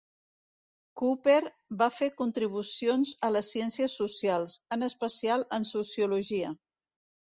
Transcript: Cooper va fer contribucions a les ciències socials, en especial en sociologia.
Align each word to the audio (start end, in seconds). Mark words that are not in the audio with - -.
Cooper 1.01 1.35
va 1.83 1.89
fer 1.99 2.09
contribucions 2.23 3.13
a 3.29 3.33
les 3.37 3.55
ciències 3.59 4.01
socials, 4.03 4.59
en 4.79 4.91
especial 4.93 5.49
en 5.61 5.73
sociologia. 5.79 6.57